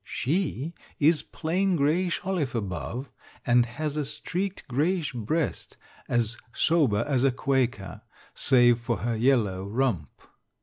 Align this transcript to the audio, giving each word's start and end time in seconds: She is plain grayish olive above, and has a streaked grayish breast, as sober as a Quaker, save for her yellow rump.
She 0.07 0.73
is 0.99 1.21
plain 1.21 1.75
grayish 1.75 2.21
olive 2.23 2.55
above, 2.55 3.11
and 3.45 3.67
has 3.67 3.95
a 3.95 4.03
streaked 4.03 4.67
grayish 4.67 5.13
breast, 5.13 5.77
as 6.09 6.37
sober 6.53 7.05
as 7.07 7.23
a 7.23 7.29
Quaker, 7.29 8.01
save 8.33 8.79
for 8.79 8.97
her 9.05 9.15
yellow 9.15 9.63
rump. 9.63 10.09